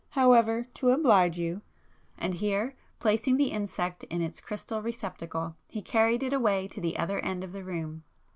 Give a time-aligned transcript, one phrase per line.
[0.09, 1.61] However, to oblige you—"
[2.17, 6.97] and here, placing the insect in its crystal receptacle he carried it away to the
[6.97, 8.03] other end of the room.